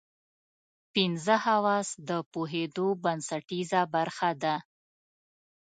پنځه 0.93 1.35
حواس 1.45 1.87
د 2.09 2.11
پوهېدو 2.31 2.87
بنسټیزه 3.03 3.81
برخه 3.93 4.29
ده. 4.43 4.55